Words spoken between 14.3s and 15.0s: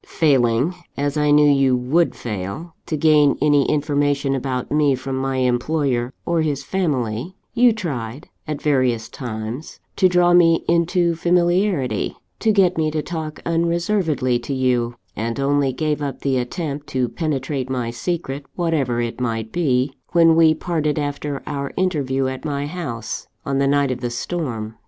to you;